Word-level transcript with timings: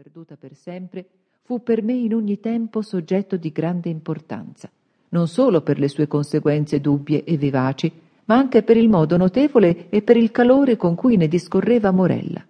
perduta 0.00 0.36
per 0.38 0.54
sempre, 0.54 1.04
fu 1.42 1.60
per 1.60 1.82
me 1.82 1.92
in 1.92 2.14
ogni 2.14 2.38
tempo 2.38 2.82
soggetto 2.82 3.36
di 3.36 3.50
grande 3.50 3.88
importanza, 3.88 4.70
non 5.08 5.26
solo 5.26 5.60
per 5.62 5.80
le 5.80 5.88
sue 5.88 6.06
conseguenze 6.06 6.80
dubbie 6.80 7.24
e 7.24 7.36
vivaci, 7.36 7.90
ma 8.26 8.36
anche 8.36 8.62
per 8.62 8.76
il 8.76 8.88
modo 8.88 9.16
notevole 9.16 9.88
e 9.88 10.02
per 10.02 10.16
il 10.16 10.30
calore 10.30 10.76
con 10.76 10.94
cui 10.94 11.16
ne 11.16 11.26
discorreva 11.26 11.90
Morella. 11.90 12.46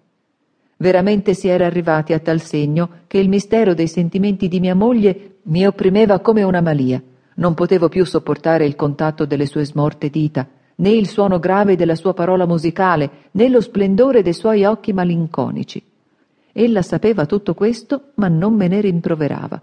Veramente 0.76 1.32
si 1.32 1.48
era 1.48 1.64
arrivati 1.64 2.12
a 2.12 2.18
tal 2.18 2.42
segno 2.42 3.04
che 3.06 3.16
il 3.16 3.30
mistero 3.30 3.72
dei 3.72 3.88
sentimenti 3.88 4.46
di 4.46 4.60
mia 4.60 4.74
moglie 4.74 5.36
mi 5.44 5.66
opprimeva 5.66 6.18
come 6.18 6.42
una 6.42 6.60
malia. 6.60 7.02
Non 7.36 7.54
potevo 7.54 7.88
più 7.88 8.04
sopportare 8.04 8.66
il 8.66 8.76
contatto 8.76 9.24
delle 9.24 9.46
sue 9.46 9.64
smorte 9.64 10.10
dita, 10.10 10.46
né 10.74 10.90
il 10.90 11.08
suono 11.08 11.38
grave 11.38 11.76
della 11.76 11.94
sua 11.94 12.12
parola 12.12 12.44
musicale, 12.44 13.10
né 13.30 13.48
lo 13.48 13.62
splendore 13.62 14.20
dei 14.20 14.34
suoi 14.34 14.64
occhi 14.66 14.92
malinconici. 14.92 15.82
Ella 16.60 16.82
sapeva 16.82 17.24
tutto 17.24 17.54
questo, 17.54 18.10
ma 18.14 18.26
non 18.26 18.54
me 18.54 18.66
ne 18.66 18.80
rimproverava. 18.80 19.62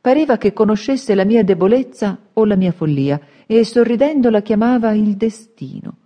Pareva 0.00 0.38
che 0.38 0.52
conoscesse 0.52 1.14
la 1.14 1.22
mia 1.22 1.44
debolezza 1.44 2.18
o 2.32 2.44
la 2.44 2.56
mia 2.56 2.72
follia, 2.72 3.20
e 3.46 3.64
sorridendo 3.64 4.28
la 4.28 4.42
chiamava 4.42 4.90
il 4.90 5.14
destino. 5.14 5.98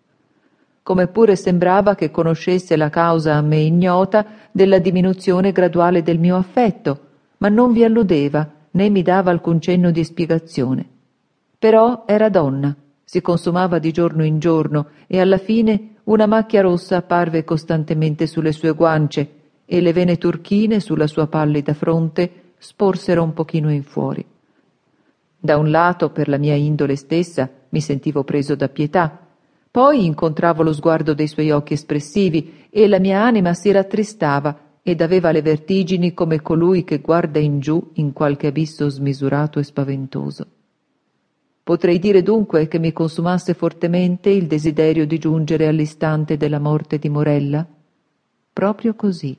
Come 0.83 1.07
pure 1.07 1.37
sembrava 1.37 1.95
che 1.95 2.11
conoscesse 2.11 2.77
la 2.77 2.91
causa 2.91 3.37
a 3.37 3.41
me 3.41 3.61
ignota 3.61 4.27
della 4.53 4.79
diminuzione 4.79 5.53
graduale 5.53 6.03
del 6.03 6.19
mio 6.19 6.37
affetto, 6.37 7.01
ma 7.39 7.49
non 7.49 7.73
vi 7.73 7.83
alludeva 7.83 8.47
né 8.73 8.91
mi 8.91 9.01
dava 9.01 9.31
alcun 9.31 9.59
cenno 9.59 9.91
di 9.91 10.05
spiegazione. 10.05 10.87
Però 11.59 12.05
era 12.07 12.29
donna, 12.29 12.77
si 13.05 13.23
consumava 13.23 13.79
di 13.79 13.91
giorno 13.91 14.23
in 14.23 14.39
giorno 14.39 14.89
e 15.07 15.19
alla 15.19 15.39
fine 15.39 15.95
una 16.05 16.27
macchia 16.27 16.61
rossa 16.61 16.99
apparve 16.99 17.43
costantemente 17.43 18.27
sulle 18.27 18.53
sue 18.53 18.73
guance 18.73 19.39
e 19.73 19.81
le 19.81 19.93
vene 19.93 20.19
turchine 20.19 20.81
sulla 20.81 21.07
sua 21.07 21.29
pallida 21.29 21.75
fronte 21.75 22.55
sporsero 22.59 23.23
un 23.23 23.33
pochino 23.33 23.71
in 23.71 23.85
fuori. 23.85 24.27
Da 25.39 25.59
un 25.59 25.71
lato, 25.71 26.11
per 26.11 26.27
la 26.29 26.39
mia 26.39 26.57
indole 26.57 26.97
stessa, 26.97 27.49
mi 27.69 27.81
sentivo 27.81 28.25
preso 28.25 28.57
da 28.57 28.69
pietà, 28.69 29.29
poi 29.71 30.07
incontravo 30.07 30.65
lo 30.65 30.73
sguardo 30.73 31.15
dei 31.15 31.29
suoi 31.29 31.53
occhi 31.53 31.75
espressivi 31.75 32.67
e 32.69 32.89
la 32.89 32.99
mia 32.99 33.23
anima 33.23 33.55
si 33.55 33.71
rattristava 33.71 34.79
ed 34.83 35.03
aveva 35.03 35.31
le 35.31 35.41
vertigini 35.41 36.15
come 36.15 36.43
colui 36.43 36.83
che 36.83 36.99
guarda 36.99 37.39
in 37.39 37.61
giù 37.61 37.93
in 37.95 38.13
qualche 38.13 38.49
abisso 38.49 38.89
smisurato 38.89 39.61
e 39.61 39.63
spaventoso. 39.63 40.47
Potrei 41.63 42.01
dire 42.01 42.25
dunque 42.25 42.67
che 42.67 42.81
mi 42.81 42.93
consumasse 42.93 43.55
fortemente 43.55 44.31
il 44.31 44.49
desiderio 44.49 45.07
di 45.07 45.19
giungere 45.19 45.69
all'istante 45.69 46.37
della 46.37 46.59
morte 46.59 46.99
di 46.99 47.09
Morella? 47.09 47.65
Proprio 48.53 48.95
così. 48.95 49.39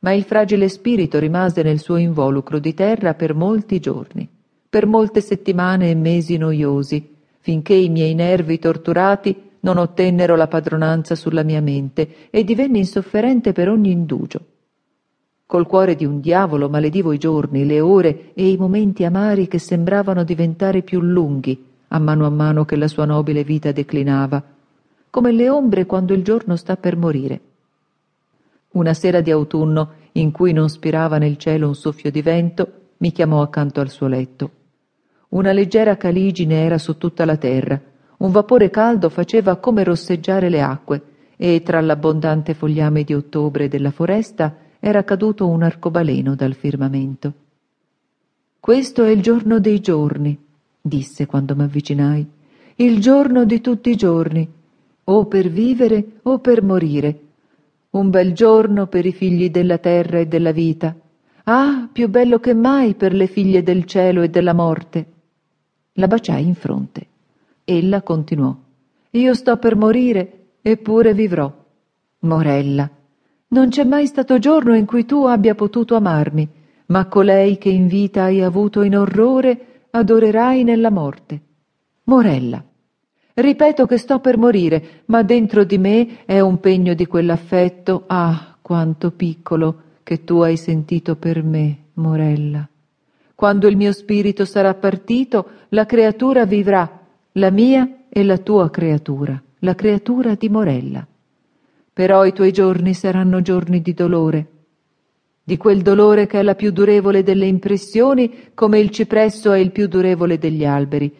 Ma 0.00 0.12
il 0.12 0.22
fragile 0.22 0.68
spirito 0.68 1.18
rimase 1.18 1.62
nel 1.62 1.80
suo 1.80 1.96
involucro 1.96 2.58
di 2.58 2.74
terra 2.74 3.14
per 3.14 3.34
molti 3.34 3.80
giorni, 3.80 4.28
per 4.68 4.86
molte 4.86 5.20
settimane 5.20 5.90
e 5.90 5.94
mesi 5.94 6.36
noiosi, 6.36 7.16
finché 7.40 7.74
i 7.74 7.88
miei 7.88 8.14
nervi 8.14 8.58
torturati 8.58 9.34
non 9.60 9.78
ottennero 9.78 10.36
la 10.36 10.46
padronanza 10.46 11.14
sulla 11.14 11.42
mia 11.42 11.60
mente 11.60 12.28
e 12.30 12.44
divenni 12.44 12.78
insofferente 12.78 13.52
per 13.52 13.68
ogni 13.68 13.90
indugio. 13.90 14.40
Col 15.46 15.66
cuore 15.66 15.94
di 15.94 16.04
un 16.04 16.20
diavolo 16.20 16.68
maledivo 16.68 17.12
i 17.12 17.18
giorni, 17.18 17.64
le 17.64 17.80
ore 17.80 18.32
e 18.34 18.50
i 18.50 18.56
momenti 18.56 19.04
amari 19.04 19.48
che 19.48 19.58
sembravano 19.58 20.22
diventare 20.22 20.82
più 20.82 21.00
lunghi 21.00 21.66
a 21.88 21.98
mano 21.98 22.26
a 22.26 22.30
mano 22.30 22.64
che 22.64 22.76
la 22.76 22.88
sua 22.88 23.06
nobile 23.06 23.44
vita 23.44 23.72
declinava, 23.72 24.42
come 25.10 25.32
le 25.32 25.48
ombre 25.48 25.86
quando 25.86 26.12
il 26.12 26.22
giorno 26.22 26.56
sta 26.56 26.76
per 26.76 26.96
morire. 26.96 27.40
Una 28.78 28.94
sera 28.94 29.20
di 29.20 29.32
autunno, 29.32 29.90
in 30.12 30.30
cui 30.30 30.52
non 30.52 30.68
spirava 30.68 31.18
nel 31.18 31.36
cielo 31.36 31.66
un 31.66 31.74
soffio 31.74 32.12
di 32.12 32.22
vento, 32.22 32.92
mi 32.98 33.10
chiamò 33.10 33.42
accanto 33.42 33.80
al 33.80 33.90
suo 33.90 34.06
letto. 34.06 34.50
Una 35.30 35.50
leggera 35.50 35.96
caligine 35.96 36.62
era 36.62 36.78
su 36.78 36.96
tutta 36.96 37.24
la 37.24 37.36
terra, 37.36 37.80
un 38.18 38.30
vapore 38.30 38.70
caldo 38.70 39.08
faceva 39.08 39.56
come 39.56 39.82
rosseggiare 39.82 40.48
le 40.48 40.60
acque, 40.60 41.02
e 41.36 41.60
tra 41.64 41.80
l'abbondante 41.80 42.54
fogliame 42.54 43.02
di 43.02 43.14
ottobre 43.14 43.66
della 43.66 43.90
foresta 43.90 44.56
era 44.78 45.02
caduto 45.02 45.48
un 45.48 45.64
arcobaleno 45.64 46.36
dal 46.36 46.54
firmamento. 46.54 47.32
Questo 48.60 49.02
è 49.02 49.10
il 49.10 49.22
giorno 49.22 49.58
dei 49.58 49.80
giorni, 49.80 50.38
disse 50.80 51.26
quando 51.26 51.56
m'avvicinai, 51.56 52.26
il 52.76 53.00
giorno 53.00 53.44
di 53.44 53.60
tutti 53.60 53.90
i 53.90 53.96
giorni, 53.96 54.48
o 55.02 55.26
per 55.26 55.48
vivere 55.48 56.20
o 56.22 56.38
per 56.38 56.62
morire. 56.62 57.22
Un 57.90 58.10
bel 58.10 58.34
giorno 58.34 58.86
per 58.86 59.06
i 59.06 59.12
figli 59.12 59.50
della 59.50 59.78
terra 59.78 60.18
e 60.18 60.26
della 60.26 60.52
vita. 60.52 60.94
Ah, 61.44 61.88
più 61.90 62.10
bello 62.10 62.38
che 62.38 62.52
mai 62.52 62.94
per 62.94 63.14
le 63.14 63.26
figlie 63.26 63.62
del 63.62 63.86
cielo 63.86 64.20
e 64.20 64.28
della 64.28 64.52
morte. 64.52 65.06
La 65.94 66.06
baciai 66.06 66.46
in 66.46 66.54
fronte. 66.54 67.06
Ella 67.64 68.02
continuò. 68.02 68.54
Io 69.12 69.32
sto 69.32 69.56
per 69.56 69.74
morire, 69.74 70.48
eppure 70.60 71.14
vivrò. 71.14 71.50
Morella, 72.20 72.90
non 73.48 73.70
c'è 73.70 73.84
mai 73.84 74.06
stato 74.06 74.38
giorno 74.38 74.74
in 74.74 74.84
cui 74.84 75.06
tu 75.06 75.24
abbia 75.24 75.54
potuto 75.54 75.94
amarmi, 75.94 76.46
ma 76.88 77.06
colei 77.06 77.56
che 77.56 77.70
in 77.70 77.86
vita 77.86 78.24
hai 78.24 78.42
avuto 78.42 78.82
in 78.82 78.98
orrore 78.98 79.86
adorerai 79.90 80.62
nella 80.62 80.90
morte. 80.90 81.40
Morella. 82.04 82.62
Ripeto 83.40 83.86
che 83.86 83.98
sto 83.98 84.18
per 84.18 84.36
morire, 84.36 85.02
ma 85.06 85.22
dentro 85.22 85.64
di 85.64 85.78
me 85.78 86.24
è 86.24 86.40
un 86.40 86.58
pegno 86.60 86.94
di 86.94 87.06
quell'affetto, 87.06 88.04
ah, 88.06 88.56
quanto 88.60 89.10
piccolo, 89.10 89.82
che 90.02 90.24
tu 90.24 90.38
hai 90.40 90.56
sentito 90.56 91.16
per 91.16 91.42
me, 91.42 91.84
Morella. 91.94 92.68
Quando 93.34 93.68
il 93.68 93.76
mio 93.76 93.92
spirito 93.92 94.44
sarà 94.44 94.74
partito, 94.74 95.50
la 95.68 95.86
creatura 95.86 96.44
vivrà, 96.46 97.00
la 97.32 97.50
mia 97.50 97.88
e 98.08 98.24
la 98.24 98.38
tua 98.38 98.70
creatura, 98.70 99.40
la 99.60 99.74
creatura 99.74 100.34
di 100.34 100.48
Morella 100.48 101.06
però 101.98 102.24
i 102.24 102.32
tuoi 102.32 102.52
giorni 102.52 102.94
saranno 102.94 103.42
giorni 103.42 103.82
di 103.82 103.92
dolore, 103.92 104.46
di 105.42 105.56
quel 105.56 105.82
dolore 105.82 106.28
che 106.28 106.38
è 106.38 106.42
la 106.44 106.54
più 106.54 106.70
durevole 106.70 107.24
delle 107.24 107.46
impressioni, 107.46 108.50
come 108.54 108.78
il 108.78 108.90
cipresso 108.90 109.50
è 109.50 109.58
il 109.58 109.72
più 109.72 109.88
durevole 109.88 110.38
degli 110.38 110.64
alberi. 110.64 111.12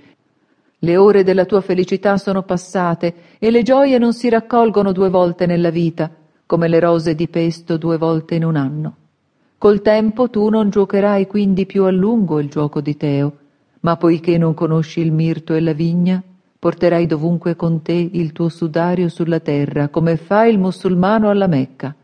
Le 0.81 0.97
ore 0.97 1.25
della 1.25 1.45
tua 1.45 1.61
felicità 1.61 2.17
sono 2.17 2.43
passate 2.43 3.15
e 3.39 3.51
le 3.51 3.63
gioie 3.63 3.99
non 3.99 4.13
si 4.13 4.29
raccolgono 4.29 4.93
due 4.93 5.09
volte 5.09 5.47
nella 5.47 5.71
vita, 5.71 6.11
come 6.47 6.69
le 6.69 6.81
rose 6.81 7.15
di 7.15 7.29
pesto 7.29 7.77
due 7.77 7.99
volte 7.99 8.37
in 8.37 8.45
un 8.45 8.57
anno. 8.57 8.97
Col 9.59 9.83
tempo 9.83 10.31
tu 10.31 10.49
non 10.49 10.71
giocherai 10.71 11.27
quindi 11.27 11.67
più 11.67 11.85
a 11.85 11.91
lungo 11.91 12.39
il 12.39 12.49
gioco 12.49 12.81
di 12.81 12.97
Teo, 12.97 13.33
ma 13.81 13.97
poiché 13.97 14.39
non 14.39 14.55
conosci 14.55 15.01
il 15.01 15.13
mirto 15.13 15.55
e 15.55 15.61
la 15.61 15.73
vigna, 15.73 16.23
Porterai 16.59 17.07
dovunque 17.07 17.55
con 17.55 17.83
te 17.83 17.93
il 17.93 18.33
tuo 18.33 18.49
sudario 18.49 19.09
sulla 19.09 19.39
terra, 19.39 19.91
come 19.91 20.17
fa 20.17 20.45
il 20.45 20.59
musulmano 20.59 21.31
alla 21.31 21.47
Mecca. 21.47 21.95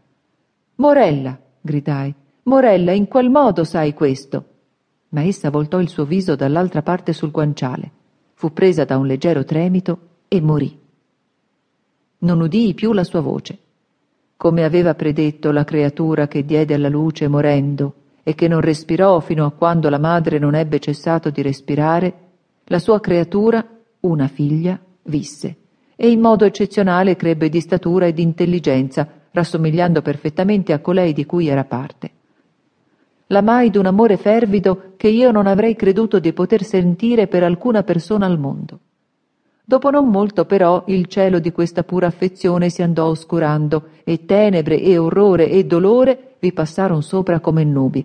Morella, 0.76 1.36
gridai, 1.60 2.14
Morella, 2.44 2.92
in 2.92 3.08
qual 3.08 3.30
modo 3.30 3.64
sai 3.64 3.94
questo? 3.94 4.44
Ma 5.08 5.22
essa 5.22 5.50
voltò 5.50 5.80
il 5.80 5.88
suo 5.88 6.04
viso 6.04 6.36
dall'altra 6.36 6.82
parte 6.82 7.12
sul 7.12 7.32
guanciale, 7.32 7.91
fu 8.34 8.53
presa 8.53 8.84
da 8.84 8.99
un 8.99 9.06
leggero 9.06 9.45
tremito 9.45 9.99
e 10.28 10.41
morì. 10.41 10.78
Non 12.19 12.41
udii 12.41 12.75
più 12.75 12.93
la 12.93 13.05
sua 13.05 13.21
voce. 13.21 13.59
Come 14.37 14.65
aveva 14.65 14.95
predetto 14.95 15.50
la 15.53 15.65
creatura 15.65 16.27
che 16.27 16.45
diede 16.45 16.75
alla 16.75 16.89
luce 16.89 17.28
morendo 17.28 17.95
e 18.22 18.34
che 18.34 18.49
non 18.49 18.61
respirò 18.61 19.21
fino 19.21 19.45
a 19.45 19.53
quando 19.53 19.89
la 19.89 19.99
madre 19.99 20.39
non 20.39 20.55
ebbe 20.55 20.81
cessato 20.81 21.31
di 21.31 21.43
respirare, 21.43 22.15
la 22.65 22.78
sua 22.78 23.00
creatura 23.00 23.67
una 24.00 24.28
figlia, 24.28 24.78
visse, 25.05 25.56
e 25.97 26.11
in 26.11 26.21
modo 26.21 26.45
eccezionale 26.45 27.16
crebbe 27.16 27.49
di 27.49 27.61
statura 27.61 28.06
e 28.06 28.12
di 28.12 28.22
intelligenza, 28.22 29.09
rassomigliando 29.31 30.03
perfettamente 30.03 30.72
a 30.72 30.81
colei 30.81 31.12
di 31.12 31.25
cui 31.25 31.49
era 31.49 31.65
parte. 31.65 32.11
L'amai 33.28 33.71
d'un 33.71 33.86
amore 33.86 34.16
fervido 34.16 34.92
che 34.97 35.09
io 35.09 35.30
non 35.30 35.47
avrei 35.47 35.74
creduto 35.74 36.18
di 36.18 36.32
poter 36.32 36.62
sentire 36.62 37.26
per 37.26 37.42
alcuna 37.42 37.82
persona 37.82 38.26
al 38.26 38.38
mondo. 38.38 38.78
Dopo 39.65 39.88
non 39.88 40.09
molto, 40.09 40.44
però, 40.44 40.84
il 40.88 41.06
cielo 41.06 41.38
di 41.38 41.50
questa 41.50 41.84
pura 41.84 42.06
affezione 42.06 42.68
si 42.68 42.82
andò 42.82 43.06
oscurando, 43.06 43.88
e 44.04 44.26
tenebre 44.26 44.78
e 44.78 44.98
orrore 44.98 45.48
e 45.48 45.65
dolore 45.65 46.34
vi 46.38 46.53
passarono 46.53 47.00
sopra 47.00 47.41
come 47.41 47.65
nubi. 47.65 48.04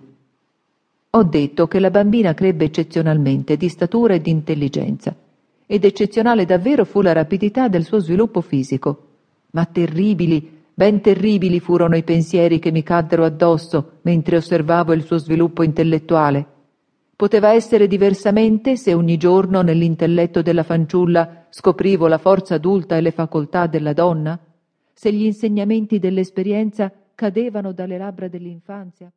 Ho 1.10 1.22
detto 1.24 1.66
che 1.66 1.80
la 1.80 1.90
bambina 1.90 2.32
crebbe 2.32 2.64
eccezionalmente 2.64 3.58
di 3.58 3.68
statura 3.68 4.14
e 4.14 4.22
di 4.22 4.30
intelligenza, 4.30 5.14
ed 5.66 5.84
eccezionale 5.84 6.46
davvero 6.46 6.86
fu 6.86 7.02
la 7.02 7.12
rapidità 7.12 7.68
del 7.68 7.84
suo 7.84 7.98
sviluppo 7.98 8.40
fisico. 8.40 9.06
Ma 9.50 9.66
terribili, 9.66 10.59
ben 10.74 11.00
terribili 11.00 11.60
furono 11.60 11.96
i 11.96 12.02
pensieri 12.02 12.58
che 12.58 12.70
mi 12.70 12.82
caddero 12.82 13.24
addosso 13.24 13.98
mentre 14.02 14.36
osservavo 14.36 14.92
il 14.92 15.02
suo 15.02 15.18
sviluppo 15.18 15.62
intellettuale. 15.62 16.46
Poteva 17.16 17.52
essere 17.52 17.86
diversamente 17.86 18.76
se 18.76 18.94
ogni 18.94 19.18
giorno 19.18 19.60
nell'intelletto 19.60 20.40
della 20.40 20.62
fanciulla 20.62 21.46
scoprivo 21.50 22.06
la 22.06 22.18
forza 22.18 22.54
adulta 22.54 22.96
e 22.96 23.02
le 23.02 23.10
facoltà 23.10 23.66
della 23.66 23.92
donna? 23.92 24.38
Se 24.92 25.12
gli 25.12 25.24
insegnamenti 25.24 25.98
dell'esperienza 25.98 26.90
cadevano 27.14 27.72
dalle 27.72 27.98
labbra 27.98 28.28
dell'infanzia? 28.28 29.12